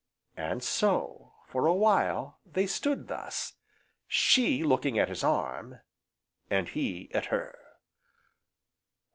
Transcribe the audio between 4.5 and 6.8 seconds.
looking at his arm, and